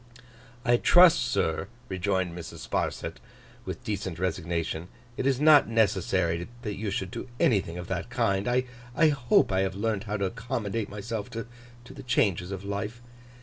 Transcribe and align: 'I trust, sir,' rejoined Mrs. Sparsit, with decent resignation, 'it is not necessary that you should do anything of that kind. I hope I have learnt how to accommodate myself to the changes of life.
'I 0.65 0.77
trust, 0.77 1.19
sir,' 1.19 1.67
rejoined 1.87 2.35
Mrs. 2.35 2.67
Sparsit, 2.67 3.17
with 3.65 3.83
decent 3.83 4.17
resignation, 4.17 4.87
'it 5.15 5.27
is 5.27 5.39
not 5.39 5.67
necessary 5.69 6.47
that 6.63 6.73
you 6.73 6.89
should 6.89 7.11
do 7.11 7.29
anything 7.39 7.77
of 7.77 7.85
that 7.89 8.09
kind. 8.09 8.47
I 8.47 9.09
hope 9.09 9.51
I 9.51 9.59
have 9.59 9.75
learnt 9.75 10.05
how 10.05 10.17
to 10.17 10.25
accommodate 10.25 10.89
myself 10.89 11.29
to 11.29 11.45
the 11.87 12.01
changes 12.01 12.51
of 12.51 12.63
life. 12.65 13.03